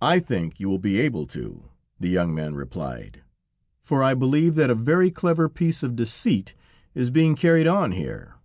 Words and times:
"I 0.00 0.18
think 0.18 0.60
you 0.60 0.68
will 0.70 0.78
be 0.78 0.98
able 0.98 1.26
to," 1.26 1.68
the 2.00 2.08
young 2.08 2.34
man 2.34 2.54
replied; 2.54 3.22
"for 3.82 4.02
I 4.02 4.14
believe 4.14 4.54
that 4.54 4.70
a 4.70 4.74
very 4.74 5.10
clever 5.10 5.46
piece 5.50 5.82
of 5.82 5.94
deceit 5.94 6.54
is 6.94 7.10
being 7.10 7.36
carried 7.36 7.66
on 7.66 7.92
here." 7.92 8.36